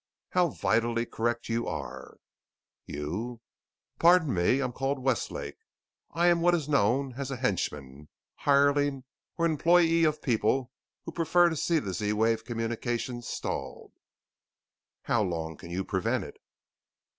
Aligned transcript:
"How 0.31 0.47
vitally 0.49 1.05
correct 1.05 1.47
you 1.47 1.67
are." 1.67 2.17
"You" 2.87 3.39
"Pardon 3.99 4.33
me. 4.33 4.59
I 4.59 4.65
am 4.65 4.71
called 4.71 4.97
Westlake. 4.97 5.59
I 6.09 6.25
am 6.25 6.41
what 6.41 6.55
is 6.55 6.67
known 6.67 7.13
as 7.17 7.29
a 7.29 7.35
henchman, 7.35 8.09
hireling, 8.37 9.03
or 9.37 9.45
employee 9.45 10.05
of 10.05 10.19
people 10.23 10.71
who 11.05 11.11
prefer 11.11 11.49
to 11.49 11.55
see 11.55 11.77
the 11.77 11.93
Z 11.93 12.13
wave 12.13 12.43
communications 12.45 13.27
stalled." 13.27 13.93
"How 15.03 15.21
long 15.21 15.55
can 15.55 15.69
you 15.69 15.85
prevent 15.85 16.23
it?" 16.23 16.37